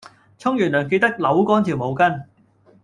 [0.39, 2.23] 沖完涼記得扭乾條毛巾